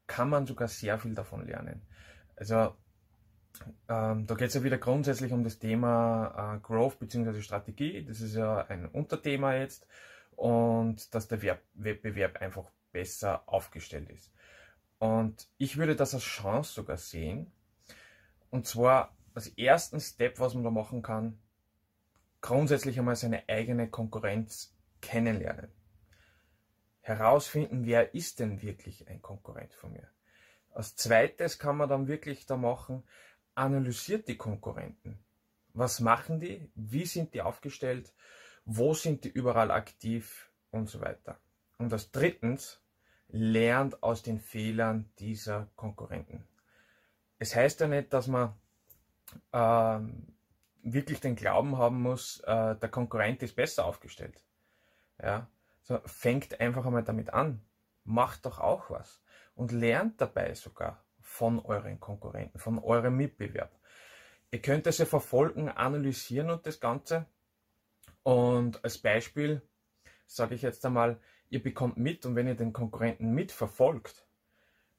kann 0.06 0.28
man 0.28 0.46
sogar 0.46 0.68
sehr 0.68 0.98
viel 0.98 1.14
davon 1.14 1.46
lernen. 1.46 1.82
Also 2.36 2.74
ähm, 3.88 4.26
da 4.26 4.34
geht 4.34 4.48
es 4.48 4.54
ja 4.54 4.64
wieder 4.64 4.78
grundsätzlich 4.78 5.32
um 5.32 5.44
das 5.44 5.58
Thema 5.58 6.56
äh, 6.56 6.60
Growth 6.60 6.98
bzw. 6.98 7.40
Strategie. 7.40 8.04
Das 8.04 8.20
ist 8.20 8.34
ja 8.34 8.66
ein 8.66 8.86
Unterthema 8.86 9.54
jetzt. 9.54 9.86
Und 10.36 11.14
dass 11.14 11.28
der 11.28 11.40
Wettbewerb 11.74 12.40
einfach 12.40 12.70
besser 12.92 13.42
aufgestellt 13.46 14.10
ist. 14.10 14.32
Und 14.98 15.48
ich 15.58 15.76
würde 15.76 15.96
das 15.96 16.14
als 16.14 16.24
Chance 16.24 16.72
sogar 16.72 16.96
sehen. 16.96 17.52
Und 18.50 18.66
zwar 18.66 19.14
als 19.34 19.48
ersten 19.48 20.00
Step, 20.00 20.38
was 20.40 20.54
man 20.54 20.64
da 20.64 20.70
machen 20.70 21.02
kann, 21.02 21.38
grundsätzlich 22.44 22.98
einmal 22.98 23.16
seine 23.16 23.48
eigene 23.48 23.88
Konkurrenz 23.88 24.76
kennenlernen. 25.00 25.72
Herausfinden, 27.00 27.86
wer 27.86 28.14
ist 28.14 28.38
denn 28.38 28.60
wirklich 28.60 29.08
ein 29.08 29.22
Konkurrent 29.22 29.72
von 29.72 29.94
mir. 29.94 30.06
Als 30.70 30.94
zweites 30.94 31.58
kann 31.58 31.78
man 31.78 31.88
dann 31.88 32.06
wirklich 32.06 32.44
da 32.44 32.58
machen, 32.58 33.02
analysiert 33.54 34.28
die 34.28 34.36
Konkurrenten. 34.36 35.24
Was 35.72 36.00
machen 36.00 36.38
die? 36.38 36.70
Wie 36.74 37.06
sind 37.06 37.32
die 37.32 37.40
aufgestellt? 37.40 38.12
Wo 38.66 38.92
sind 38.92 39.24
die 39.24 39.30
überall 39.30 39.70
aktiv? 39.70 40.50
Und 40.70 40.90
so 40.90 41.00
weiter. 41.00 41.38
Und 41.78 41.94
als 41.94 42.10
drittens, 42.10 42.82
lernt 43.28 44.02
aus 44.02 44.22
den 44.22 44.38
Fehlern 44.38 45.10
dieser 45.18 45.70
Konkurrenten. 45.76 46.44
Es 47.38 47.56
heißt 47.56 47.80
ja 47.80 47.88
nicht, 47.88 48.12
dass 48.12 48.26
man 48.26 48.52
ähm, 49.52 50.33
wirklich 50.84 51.20
den 51.20 51.36
Glauben 51.36 51.78
haben 51.78 52.00
muss, 52.02 52.40
äh, 52.40 52.76
der 52.76 52.88
Konkurrent 52.88 53.42
ist 53.42 53.56
besser 53.56 53.84
aufgestellt. 53.84 54.44
Ja, 55.22 55.48
so 55.82 56.00
fängt 56.04 56.60
einfach 56.60 56.84
einmal 56.86 57.04
damit 57.04 57.30
an. 57.30 57.60
Macht 58.04 58.46
doch 58.46 58.58
auch 58.58 58.90
was 58.90 59.22
und 59.54 59.72
lernt 59.72 60.20
dabei 60.20 60.54
sogar 60.54 61.02
von 61.20 61.58
euren 61.58 62.00
Konkurrenten, 62.00 62.58
von 62.58 62.78
eurem 62.78 63.16
Mitbewerb. 63.16 63.70
Ihr 64.50 64.60
könnt 64.60 64.86
das 64.86 64.98
ja 64.98 65.06
verfolgen, 65.06 65.68
analysieren 65.68 66.50
und 66.50 66.66
das 66.66 66.80
Ganze. 66.80 67.26
Und 68.22 68.84
als 68.84 68.98
Beispiel 68.98 69.62
sage 70.26 70.54
ich 70.54 70.62
jetzt 70.62 70.84
einmal, 70.84 71.18
ihr 71.48 71.62
bekommt 71.62 71.96
mit 71.96 72.26
und 72.26 72.36
wenn 72.36 72.46
ihr 72.46 72.54
den 72.54 72.72
Konkurrenten 72.72 73.32
mitverfolgt, 73.32 74.26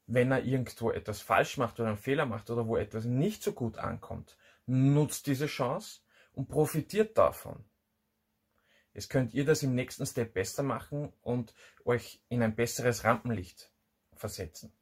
wenn 0.08 0.32
er 0.32 0.44
irgendwo 0.44 0.92
etwas 0.92 1.22
falsch 1.22 1.58
macht 1.58 1.80
oder 1.80 1.90
einen 1.90 1.98
Fehler 1.98 2.26
macht 2.26 2.50
oder 2.50 2.68
wo 2.68 2.78
etwas 2.78 3.06
nicht 3.06 3.44
so 3.44 3.54
gut 3.54 3.78
ankommt, 3.78 4.38
nutzt 4.66 5.28
diese 5.28 5.48
Chance 5.48 6.02
und 6.34 6.48
profitiert 6.48 7.18
davon. 7.18 7.64
Jetzt 8.94 9.10
könnt 9.10 9.34
ihr 9.34 9.46
das 9.46 9.62
im 9.64 9.76
nächsten 9.76 10.06
Step 10.06 10.34
besser 10.34 10.64
machen 10.64 11.12
und 11.22 11.54
euch 11.84 12.22
in 12.30 12.42
ein 12.42 12.56
besseres 12.56 13.04
Rampenlicht 13.04 13.72
versetzen. 14.14 14.74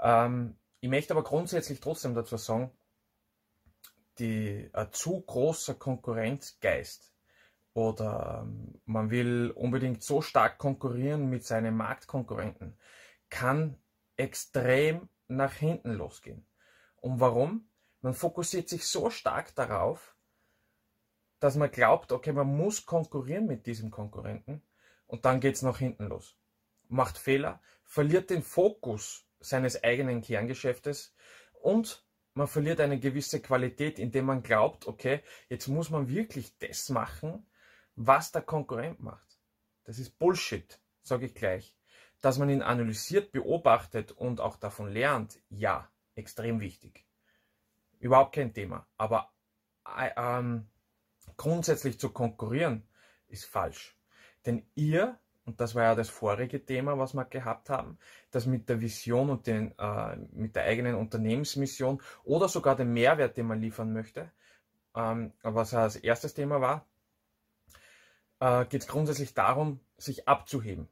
Ähm, 0.00 0.58
ich 0.80 0.88
möchte 0.88 1.14
aber 1.14 1.22
grundsätzlich 1.22 1.80
trotzdem 1.80 2.14
dazu 2.14 2.36
sagen, 2.36 2.70
die, 4.18 4.68
ein 4.72 4.92
zu 4.92 5.20
großer 5.20 5.74
Konkurrenzgeist 5.74 7.14
oder 7.74 8.42
ähm, 8.42 8.80
man 8.86 9.10
will 9.10 9.52
unbedingt 9.54 10.02
so 10.02 10.20
stark 10.20 10.58
konkurrieren 10.58 11.30
mit 11.30 11.44
seinen 11.44 11.76
Marktkonkurrenten, 11.76 12.76
kann 13.30 13.76
extrem 14.16 15.08
nach 15.28 15.52
hinten 15.52 15.92
losgehen. 15.92 16.44
Und 16.96 17.20
warum? 17.20 17.67
Man 18.00 18.14
fokussiert 18.14 18.68
sich 18.68 18.86
so 18.86 19.10
stark 19.10 19.54
darauf, 19.54 20.16
dass 21.40 21.56
man 21.56 21.70
glaubt, 21.70 22.12
okay, 22.12 22.32
man 22.32 22.46
muss 22.46 22.86
konkurrieren 22.86 23.46
mit 23.46 23.66
diesem 23.66 23.90
Konkurrenten 23.90 24.62
und 25.06 25.24
dann 25.24 25.40
geht 25.40 25.56
es 25.56 25.62
nach 25.62 25.78
hinten 25.78 26.06
los. 26.06 26.36
Macht 26.88 27.18
Fehler, 27.18 27.60
verliert 27.84 28.30
den 28.30 28.42
Fokus 28.42 29.26
seines 29.40 29.82
eigenen 29.82 30.22
Kerngeschäftes 30.22 31.14
und 31.52 32.04
man 32.34 32.46
verliert 32.46 32.80
eine 32.80 33.00
gewisse 33.00 33.40
Qualität, 33.40 33.98
indem 33.98 34.26
man 34.26 34.44
glaubt, 34.44 34.86
okay, 34.86 35.22
jetzt 35.48 35.66
muss 35.66 35.90
man 35.90 36.08
wirklich 36.08 36.56
das 36.58 36.88
machen, 36.88 37.46
was 37.96 38.30
der 38.30 38.42
Konkurrent 38.42 39.00
macht. 39.00 39.40
Das 39.82 39.98
ist 39.98 40.18
Bullshit, 40.18 40.78
sage 41.02 41.26
ich 41.26 41.34
gleich. 41.34 41.74
Dass 42.20 42.38
man 42.38 42.48
ihn 42.48 42.62
analysiert, 42.62 43.32
beobachtet 43.32 44.12
und 44.12 44.40
auch 44.40 44.56
davon 44.56 44.92
lernt, 44.92 45.40
ja, 45.48 45.90
extrem 46.14 46.60
wichtig. 46.60 47.07
Überhaupt 48.00 48.34
kein 48.34 48.54
Thema. 48.54 48.86
Aber 48.96 49.30
äh, 49.84 50.10
ähm, 50.16 50.68
grundsätzlich 51.36 51.98
zu 51.98 52.10
konkurrieren 52.10 52.86
ist 53.28 53.46
falsch. 53.46 53.96
Denn 54.46 54.64
ihr, 54.74 55.18
und 55.44 55.60
das 55.60 55.74
war 55.74 55.84
ja 55.84 55.94
das 55.94 56.08
vorige 56.08 56.64
Thema, 56.64 56.98
was 56.98 57.14
wir 57.14 57.24
gehabt 57.24 57.70
haben, 57.70 57.98
das 58.30 58.46
mit 58.46 58.68
der 58.68 58.80
Vision 58.80 59.30
und 59.30 59.46
den, 59.46 59.76
äh, 59.78 60.16
mit 60.32 60.56
der 60.56 60.64
eigenen 60.64 60.94
Unternehmensmission 60.94 62.02
oder 62.24 62.48
sogar 62.48 62.76
den 62.76 62.92
Mehrwert, 62.92 63.36
den 63.36 63.46
man 63.46 63.60
liefern 63.60 63.92
möchte, 63.92 64.30
ähm, 64.94 65.32
was 65.42 65.74
als 65.74 65.96
erstes 65.96 66.34
Thema 66.34 66.60
war, 66.60 66.86
äh, 68.40 68.64
geht 68.66 68.82
es 68.82 68.88
grundsätzlich 68.88 69.34
darum, 69.34 69.80
sich 69.96 70.28
abzuheben, 70.28 70.88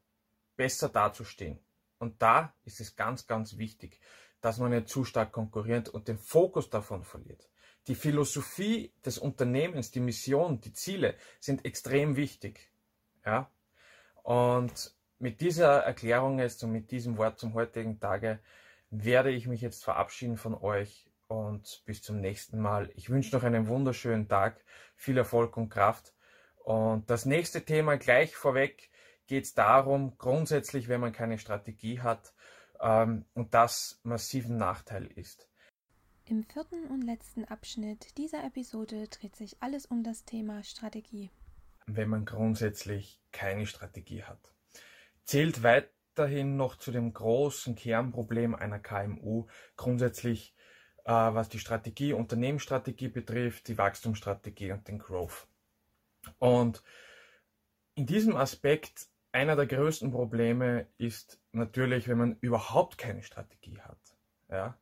besser 0.57 0.89
dazustehen. 0.89 1.59
Und 1.99 2.21
da 2.21 2.53
ist 2.65 2.81
es 2.81 2.97
ganz, 2.97 3.27
ganz 3.27 3.57
wichtig, 3.57 4.01
dass 4.41 4.59
man 4.59 4.71
nicht 4.71 4.89
zu 4.89 5.05
stark 5.05 5.33
konkurriert 5.33 5.89
und 5.89 6.09
den 6.09 6.19
Fokus 6.19 6.71
davon 6.71 7.05
verliert. 7.05 7.49
Die 7.89 7.95
Philosophie 7.95 8.93
des 9.05 9.19
Unternehmens, 9.19 9.91
die 9.91 10.01
Mission, 10.01 10.61
die 10.61 10.73
Ziele 10.73 11.15
sind 11.41 11.65
extrem 11.65 12.17
wichtig. 12.17 12.73
Ja? 13.25 13.51
Und 14.23 14.95
mit 15.19 15.41
dieser 15.41 15.79
Erklärung 15.83 16.39
jetzt 16.39 16.63
und 16.65 16.73
mit 16.73 16.91
diesem 16.91 17.17
Wort 17.17 17.39
zum 17.39 17.55
heutigen 17.55 18.01
Tage 18.01 18.41
werde 18.91 19.31
ich 19.31 19.47
mich 19.47 19.61
jetzt 19.61 19.85
verabschieden 19.85 20.37
von 20.37 20.55
euch 20.55 21.09
und 21.29 21.83
bis 21.87 22.03
zum 22.03 22.21
nächsten 22.21 22.61
Mal. 22.61 22.91
Ich 22.95 23.11
wünsche 23.11 23.35
noch 23.35 23.43
einen 23.43 23.69
wunderschönen 23.69 24.29
Tag, 24.29 24.65
viel 24.95 25.17
Erfolg 25.17 25.57
und 25.57 25.71
Kraft. 25.71 26.13
Und 26.59 27.09
das 27.11 27.25
nächste 27.25 27.65
Thema 27.65 27.97
gleich 27.97 28.37
vorweg 28.37 28.91
geht 29.27 29.45
es 29.45 29.55
darum, 29.55 30.17
grundsätzlich, 30.19 30.89
wenn 30.89 31.01
man 31.01 31.13
keine 31.13 31.39
Strategie 31.39 32.01
hat 32.01 32.35
ähm, 32.81 33.25
und 33.35 33.55
das 33.55 34.01
massiven 34.03 34.57
Nachteil 34.57 35.07
ist. 35.07 35.49
Im 36.29 36.43
vierten 36.43 36.89
und 36.89 37.03
letzten 37.03 37.45
Abschnitt 37.45 38.19
dieser 38.19 38.43
Episode 38.45 39.07
dreht 39.07 39.37
sich 39.37 39.63
alles 39.63 39.87
um 39.87 40.03
das 40.03 40.25
Thema 40.25 40.65
Strategie. 40.65 41.31
Wenn 41.87 42.09
man 42.09 42.25
grundsätzlich 42.25 43.21
keine 43.31 43.67
Strategie 43.67 44.25
hat. 44.25 44.53
Zählt 45.25 45.63
weiterhin 45.63 46.57
noch 46.57 46.77
zu 46.77 46.91
dem 46.91 47.13
großen 47.13 47.77
Kernproblem 47.77 48.57
einer 48.57 48.81
KMU 48.81 49.47
grundsätzlich, 49.77 50.57
äh, 51.05 51.13
was 51.13 51.49
die 51.49 51.61
Strategie, 51.61 52.13
Unternehmensstrategie 52.13 53.09
betrifft, 53.09 53.69
die 53.69 53.79
Wachstumsstrategie 53.79 54.73
und 54.73 54.89
den 54.89 54.99
Growth. 54.99 55.47
Und 56.39 56.83
in 57.95 58.07
diesem 58.07 58.35
Aspekt 58.37 59.07
einer 59.37 59.55
der 59.55 59.67
größten 59.67 60.11
Probleme 60.13 60.87
ist 60.97 61.39
natürlich, 61.53 62.09
wenn 62.09 62.17
man 62.17 62.39
überhaupt 62.41 62.97
keine 62.97 63.23
Strategie 63.23 63.79
hat. 63.83 63.99
Ja? 64.49 64.79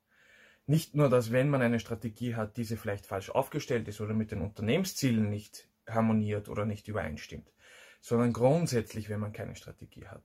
Nicht 0.66 0.94
nur, 0.94 1.08
dass 1.08 1.32
wenn 1.32 1.50
man 1.50 1.61
eine 1.61 1.80
Strategie 1.80 2.37
hat, 2.37 2.56
diese 2.56 2.76
vielleicht 2.76 3.04
falsch 3.04 3.30
aufgestellt 3.30 3.88
ist 3.88 4.00
oder 4.00 4.14
mit 4.14 4.30
den 4.30 4.42
Unternehmenszielen 4.42 5.28
nicht 5.28 5.68
harmoniert 5.88 6.49
oder 6.49 6.66
nicht 6.66 6.87
übereinstimmt, 6.87 7.52
sondern 8.00 8.32
grundsätzlich, 8.32 9.08
wenn 9.08 9.18
man 9.18 9.32
keine 9.32 9.56
Strategie 9.56 10.06
hat. 10.06 10.23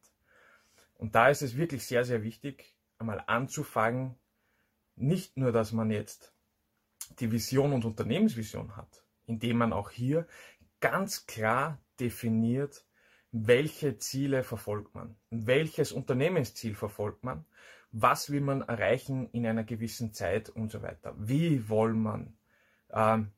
Und 0.94 1.16
da 1.16 1.30
ist 1.30 1.42
es 1.42 1.58
wirklich 1.58 1.88
sehr, 1.88 2.06
sehr 2.06 2.22
wichtig, 2.22 2.76
einmal 3.00 3.24
anzufangen, 3.26 4.14
nicht 4.96 5.38
nur, 5.38 5.52
dass 5.52 5.72
man 5.72 5.90
jetzt 5.90 6.36
die 7.20 7.32
Vision 7.32 7.74
und 7.74 7.84
Unternehmensvision 7.84 8.76
hat, 8.76 9.04
indem 9.26 9.58
man 9.58 9.74
auch 9.74 9.90
hier 9.90 10.28
ganz 10.82 11.26
klar 11.26 11.80
definiert, 12.00 12.86
welche 13.32 13.98
Ziele 13.98 14.44
verfolgt 14.44 14.96
man, 14.96 15.16
welches 15.30 15.92
Unternehmensziel 15.92 16.76
verfolgt 16.76 17.24
man, 17.24 17.46
was 17.92 18.32
will 18.32 18.42
man 18.42 18.62
erreichen 18.62 19.30
in 19.32 19.46
einer 19.46 19.64
gewissen 19.64 20.14
Zeit 20.14 20.50
und 20.50 20.72
so 20.72 20.82
weiter. 20.82 21.14
Wie 21.18 21.70
will 21.70 21.94
man, 21.94 22.38
ähm, 22.92 23.32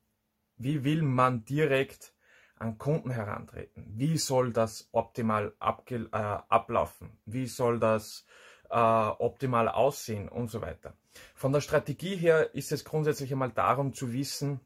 wie 0.58 0.84
will 0.84 1.02
man 1.02 1.46
direkt 1.46 2.14
an 2.56 2.78
Kunden 2.78 3.12
herantreten? 3.12 3.86
Wie 3.98 4.18
soll 4.18 4.54
das 4.54 4.90
optimal 4.92 5.54
äh, 5.60 6.06
ablaufen? 6.12 7.18
Wie 7.26 7.48
soll 7.48 7.80
das 7.80 8.26
äh, 8.70 8.76
optimal 8.76 9.68
aussehen 9.68 10.30
und 10.30 10.50
so 10.50 10.62
weiter? 10.62 10.96
Von 11.34 11.52
der 11.52 11.62
Strategie 11.62 12.16
her 12.16 12.54
ist 12.54 12.72
es 12.72 12.86
grundsätzlich 12.86 13.32
einmal 13.32 13.52
darum 13.52 13.94
zu 13.94 14.14
wissen, 14.14 14.60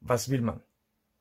was 0.00 0.30
will 0.30 0.40
man? 0.40 0.62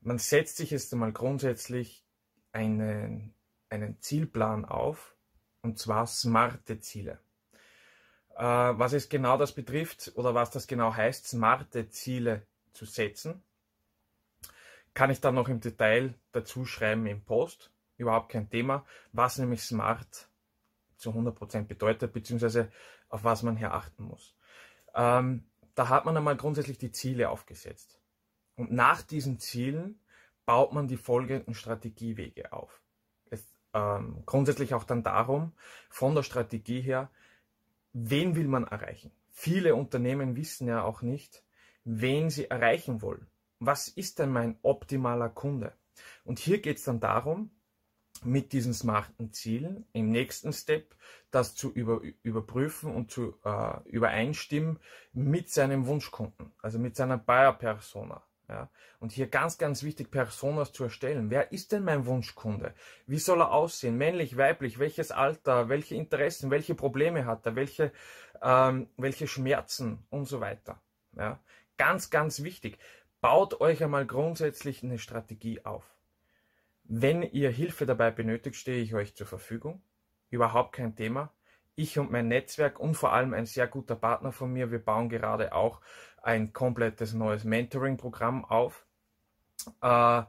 Man 0.02 0.18
setzt 0.18 0.58
sich 0.58 0.72
jetzt 0.72 0.92
einmal 0.94 1.12
grundsätzlich 1.12 2.06
einen, 2.52 3.34
einen 3.70 4.00
Zielplan 4.02 4.66
auf, 4.66 5.16
und 5.62 5.78
zwar 5.78 6.08
smarte 6.08 6.80
Ziele. 6.80 7.20
Äh, 8.36 8.44
was 8.44 8.94
es 8.94 9.10
genau 9.10 9.38
das 9.38 9.54
betrifft 9.54 10.12
oder 10.16 10.34
was 10.34 10.52
das 10.52 10.68
genau 10.68 10.96
heißt, 10.96 11.28
smarte 11.28 11.90
Ziele 11.90 12.48
zu 12.74 12.86
setzen, 12.86 13.44
kann 14.94 15.12
ich 15.12 15.22
dann 15.22 15.36
noch 15.36 15.48
im 15.48 15.60
Detail 15.60 16.16
dazu 16.32 16.66
schreiben 16.66 17.06
im 17.06 17.24
Post. 17.24 17.72
Überhaupt 17.98 18.32
kein 18.32 18.50
Thema, 18.50 18.86
was 19.12 19.38
nämlich 19.38 19.62
smart 19.62 20.28
zu 20.98 21.12
100% 21.12 21.66
bedeutet, 21.66 22.14
beziehungsweise 22.14 22.72
auf 23.10 23.24
was 23.24 23.44
man 23.44 23.58
hier 23.58 23.74
achten 23.74 24.04
muss. 24.04 24.36
Ähm, 24.96 25.46
da 25.76 25.90
hat 25.90 26.06
man 26.06 26.18
einmal 26.18 26.36
grundsätzlich 26.36 26.78
die 26.78 26.92
Ziele 26.92 27.30
aufgesetzt. 27.30 28.02
Und 28.56 28.72
nach 28.72 29.02
diesen 29.02 29.40
Zielen 29.40 30.00
baut 30.46 30.74
man 30.74 30.88
die 30.88 30.98
folgenden 30.98 31.54
Strategiewege 31.54 32.54
auf. 32.54 32.82
Es, 33.30 33.46
ähm, 33.74 34.24
grundsätzlich 34.26 34.74
auch 34.74 34.84
dann 34.84 35.04
darum, 35.04 35.54
von 35.90 36.16
der 36.16 36.24
Strategie 36.24 36.82
her, 36.82 37.10
wen 37.94 38.36
will 38.36 38.48
man 38.48 38.66
erreichen? 38.66 39.12
Viele 39.30 39.76
Unternehmen 39.76 40.36
wissen 40.36 40.68
ja 40.68 40.84
auch 40.84 41.02
nicht, 41.02 41.44
wen 41.84 42.30
sie 42.30 42.50
erreichen 42.50 43.02
wollen. 43.02 43.28
Was 43.60 43.88
ist 43.88 44.20
denn 44.20 44.32
mein 44.32 44.58
optimaler 44.62 45.30
Kunde? 45.30 45.74
Und 46.24 46.40
hier 46.40 46.62
geht 46.62 46.78
es 46.78 46.84
dann 46.84 47.00
darum, 47.00 47.52
mit 48.24 48.54
diesen 48.54 48.74
smarten 48.74 49.34
Zielen 49.34 49.86
im 49.94 50.12
nächsten 50.12 50.54
Step 50.54 50.96
das 51.32 51.56
zu 51.56 51.72
über, 51.72 52.02
überprüfen 52.24 52.94
und 52.94 53.10
zu 53.10 53.36
äh, 53.44 53.80
übereinstimmen 53.90 54.80
mit 55.14 55.50
seinem 55.50 55.88
Wunschkunden, 55.88 56.52
also 56.62 56.78
mit 56.78 56.96
seiner 56.96 57.18
Buyer-Persona. 57.18 58.24
Ja? 58.52 58.70
Und 59.00 59.14
hier 59.14 59.28
ganz, 59.28 59.58
ganz 59.58 59.82
wichtig, 59.82 60.12
Personas 60.12 60.74
zu 60.74 60.84
erstellen. 60.84 61.30
Wer 61.30 61.52
ist 61.52 61.72
denn 61.72 61.84
mein 61.84 62.06
Wunschkunde? 62.06 62.74
Wie 63.08 63.18
soll 63.18 63.42
er 63.42 63.52
aussehen? 63.52 63.98
Männlich, 63.98 64.38
weiblich? 64.38 64.78
Welches 64.78 65.12
Alter? 65.12 65.70
Welche 65.70 65.96
Interessen? 65.96 66.52
Welche 66.52 66.76
Probleme 66.76 67.26
hat 67.26 67.46
er? 67.46 67.56
Welche, 67.56 67.92
ähm, 68.42 68.90
welche 68.98 69.28
Schmerzen? 69.28 70.06
Und 70.10 70.26
so 70.26 70.42
weiter. 70.42 70.82
Ja? 71.14 71.40
Ganz, 71.78 72.10
ganz 72.10 72.44
wichtig. 72.44 72.78
Baut 73.22 73.62
euch 73.62 73.84
einmal 73.84 74.06
grundsätzlich 74.06 74.84
eine 74.84 75.00
Strategie 75.00 75.64
auf. 75.64 75.86
Wenn 76.84 77.24
ihr 77.24 77.50
Hilfe 77.50 77.86
dabei 77.86 78.12
benötigt, 78.12 78.58
stehe 78.58 78.84
ich 78.84 78.94
euch 78.94 79.16
zur 79.16 79.28
Verfügung. 79.28 79.82
Überhaupt 80.30 80.74
kein 80.74 80.96
Thema. 80.96 81.32
Ich 81.76 81.98
und 81.98 82.12
mein 82.12 82.28
Netzwerk 82.28 82.80
und 82.80 82.96
vor 82.96 83.14
allem 83.14 83.34
ein 83.34 83.46
sehr 83.46 83.68
guter 83.68 83.96
Partner 83.96 84.34
von 84.34 84.52
mir, 84.52 84.72
wir 84.72 84.84
bauen 84.84 85.08
gerade 85.08 85.54
auch 85.54 85.80
ein 86.22 86.54
komplettes 86.54 87.14
neues 87.14 87.44
Mentoring-Programm 87.44 88.46
auf. 88.46 88.86
Äh, 89.82 90.24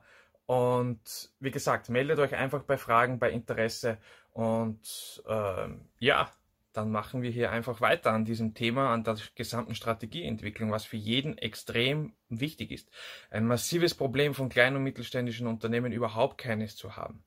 und 0.46 1.30
wie 1.40 1.50
gesagt, 1.50 1.88
meldet 1.88 2.18
euch 2.18 2.34
einfach 2.34 2.62
bei 2.64 2.76
Fragen, 2.76 3.18
bei 3.18 3.30
Interesse 3.30 3.98
und 4.32 5.22
äh, 5.26 5.68
ja, 5.98 6.30
dann 6.72 6.90
machen 6.90 7.22
wir 7.22 7.30
hier 7.30 7.50
einfach 7.52 7.80
weiter 7.80 8.12
an 8.12 8.24
diesem 8.24 8.54
Thema, 8.54 8.92
an 8.92 9.04
der 9.04 9.18
gesamten 9.34 9.74
Strategieentwicklung, 9.74 10.70
was 10.70 10.84
für 10.84 10.96
jeden 10.96 11.36
extrem 11.36 12.14
wichtig 12.28 12.70
ist. 12.70 12.90
Ein 13.30 13.46
massives 13.46 13.94
Problem 13.94 14.34
von 14.34 14.48
kleinen 14.48 14.76
und 14.76 14.82
mittelständischen 14.82 15.46
Unternehmen 15.46 15.92
überhaupt 15.92 16.38
keines 16.38 16.76
zu 16.76 16.96
haben. 16.96 17.24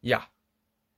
Ja, 0.00 0.26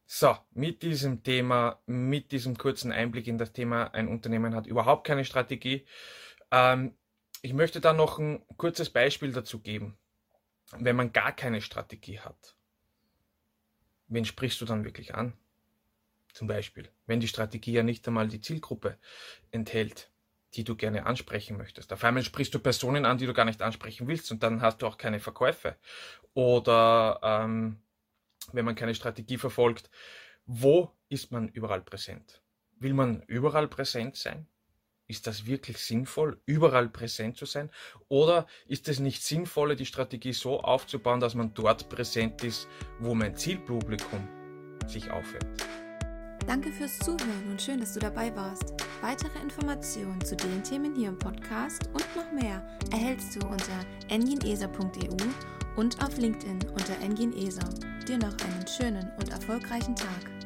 so, 0.07 0.37
mit 0.51 0.83
diesem 0.83 1.23
Thema, 1.23 1.81
mit 1.87 2.33
diesem 2.33 2.59
kurzen 2.59 2.91
Einblick 2.91 3.29
in 3.29 3.39
das 3.39 3.53
Thema, 3.53 3.95
ein 3.95 4.09
Unternehmen 4.09 4.57
hat 4.57 4.67
überhaupt 4.67 5.07
keine 5.07 5.25
Strategie, 5.25 5.87
ähm, 6.51 6.97
ich 7.43 7.53
möchte 7.53 7.81
da 7.81 7.93
noch 7.93 8.19
ein 8.19 8.45
kurzes 8.57 8.91
Beispiel 8.91 9.33
dazu 9.33 9.61
geben. 9.61 9.97
Wenn 10.73 10.97
man 10.97 11.13
gar 11.13 11.33
keine 11.33 11.61
Strategie 11.61 12.21
hat, 12.21 12.57
wen 14.09 14.25
sprichst 14.25 14.61
du 14.61 14.65
dann 14.65 14.85
wirklich 14.85 15.15
an? 15.15 15.33
Zum 16.33 16.47
Beispiel, 16.47 16.89
wenn 17.07 17.21
die 17.21 17.29
Strategie 17.29 17.73
ja 17.73 17.83
nicht 17.83 18.07
einmal 18.07 18.29
die 18.29 18.41
Zielgruppe 18.41 18.99
enthält, 19.51 20.11
die 20.55 20.65
du 20.65 20.77
gerne 20.77 21.07
ansprechen 21.07 21.57
möchtest. 21.57 21.93
Auf 21.93 22.05
einmal 22.05 22.25
sprichst 22.25 22.55
du 22.55 22.59
Personen 22.59 23.05
an, 23.05 23.19
die 23.19 23.27
du 23.27 23.33
gar 23.33 23.45
nicht 23.45 23.63
ansprechen 23.63 24.07
willst 24.09 24.31
und 24.31 24.43
dann 24.43 24.63
hast 24.63 24.83
du 24.83 24.87
auch 24.87 24.99
keine 24.99 25.21
Verkäufe. 25.21 25.77
Oder 26.35 27.21
ähm, 27.23 27.83
wenn 28.53 28.65
man 28.65 28.75
keine 28.75 28.95
Strategie 28.95 29.39
verfolgt, 29.39 29.91
wo 30.47 30.93
ist 31.09 31.31
man 31.31 31.49
überall 31.49 31.83
präsent? 31.83 32.43
Will 32.79 32.95
man 32.95 33.23
überall 33.23 33.69
präsent 33.69 34.17
sein? 34.17 34.47
Ist 35.11 35.27
das 35.27 35.45
wirklich 35.45 35.79
sinnvoll, 35.79 36.39
überall 36.47 36.89
präsent 36.89 37.37
zu 37.37 37.45
sein? 37.45 37.69
Oder 38.09 38.47
ist 38.69 38.89
es 38.89 39.01
nicht 39.01 39.25
sinnvoller, 39.25 39.75
die 39.75 39.85
Strategie 39.85 40.33
so 40.33 40.61
aufzubauen, 40.61 41.19
dass 41.19 41.35
man 41.35 41.53
dort 41.53 41.89
präsent 41.89 42.45
ist, 42.45 42.69
wo 43.01 43.13
mein 43.13 43.35
Zielpublikum 43.35 44.29
sich 44.87 45.11
aufhält? 45.11 45.49
Danke 46.47 46.71
fürs 46.71 46.97
Zuhören 47.01 47.51
und 47.51 47.61
schön, 47.61 47.81
dass 47.81 47.95
du 47.95 47.99
dabei 47.99 48.35
warst. 48.37 48.73
Weitere 49.01 49.37
Informationen 49.43 50.25
zu 50.25 50.37
den 50.37 50.63
Themen 50.63 50.95
hier 50.95 51.09
im 51.09 51.19
Podcast 51.19 51.89
und 51.93 52.07
noch 52.15 52.31
mehr 52.31 52.65
erhältst 52.93 53.35
du 53.35 53.45
unter 53.49 53.85
enginesa.eu 54.11 55.17
und 55.75 56.05
auf 56.05 56.17
LinkedIn 56.19 56.69
unter 56.69 57.01
enginesa. 57.03 57.69
Dir 58.07 58.19
noch 58.19 58.37
einen 58.45 58.67
schönen 58.69 59.11
und 59.19 59.31
erfolgreichen 59.31 59.97
Tag. 59.97 60.40